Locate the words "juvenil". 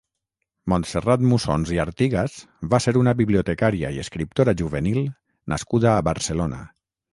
4.65-5.01